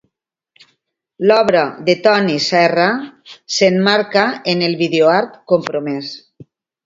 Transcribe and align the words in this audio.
L'obra 1.31 1.59
de 1.89 1.95
Toni 2.07 2.37
Serra 2.45 2.87
s'emmarca 3.57 4.25
en 4.55 4.65
el 4.69 4.75
videoart 4.81 5.37
compromès. 5.53 6.11